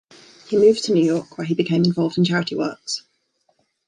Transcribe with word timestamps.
He 0.47 0.57
moved 0.57 0.85
to 0.85 0.93
New 0.95 1.03
York, 1.05 1.37
where 1.37 1.45
he 1.45 1.53
became 1.53 1.83
involved 1.85 2.17
in 2.17 2.23
charity 2.25 2.55
works. 2.55 3.03